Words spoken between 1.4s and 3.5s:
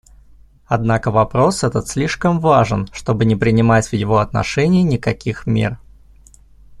этот слишком важен, чтобы не